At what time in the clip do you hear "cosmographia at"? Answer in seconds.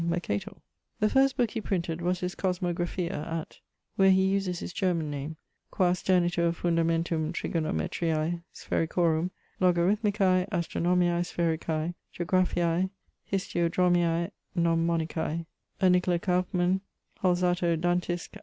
2.33-3.59